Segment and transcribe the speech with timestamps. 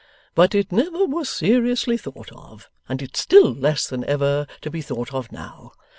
[0.33, 4.81] But it never was seriously thought of, and it's still less than ever to be
[4.81, 5.73] thought of now.